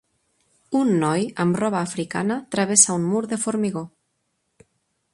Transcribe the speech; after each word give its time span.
Un 0.79 0.89
noi 1.03 1.27
amb 1.43 1.59
roba 1.63 1.83
africana 1.89 2.39
travessa 2.57 2.99
un 3.03 3.09
mur 3.13 3.25
de 3.35 3.41
formigó 3.47 3.89